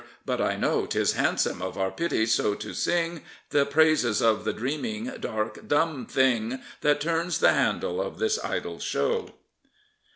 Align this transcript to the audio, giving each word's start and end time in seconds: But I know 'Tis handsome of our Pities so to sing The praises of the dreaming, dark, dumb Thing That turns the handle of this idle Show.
But 0.25 0.41
I 0.41 0.55
know 0.55 0.87
'Tis 0.87 1.13
handsome 1.13 1.61
of 1.61 1.77
our 1.77 1.91
Pities 1.91 2.33
so 2.33 2.55
to 2.55 2.73
sing 2.73 3.21
The 3.51 3.67
praises 3.67 4.19
of 4.19 4.45
the 4.45 4.51
dreaming, 4.53 5.13
dark, 5.19 5.67
dumb 5.67 6.07
Thing 6.07 6.59
That 6.81 6.99
turns 6.99 7.37
the 7.37 7.51
handle 7.53 8.01
of 8.01 8.17
this 8.17 8.43
idle 8.43 8.79
Show. 8.79 9.35